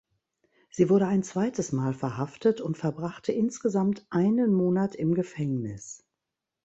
Sie 0.71 0.89
wurde 0.89 1.05
ein 1.05 1.21
zweites 1.21 1.73
Mal 1.73 1.93
verhaftet 1.93 2.59
und 2.59 2.75
verbrachte 2.75 3.33
insgesamt 3.33 4.03
einen 4.09 4.51
Monat 4.51 4.95
im 4.95 5.13
Gefängnis. 5.13 6.03